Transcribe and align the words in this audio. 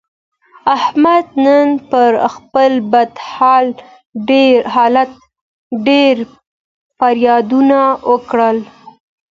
احمد 0.75 1.25
نن 1.45 1.69
پر 1.91 2.11
خپل 2.35 2.71
بد 2.91 3.13
حالت 4.73 5.11
ډېر 5.87 6.15
فریادونه 6.99 7.79
وکړل. 8.11 8.57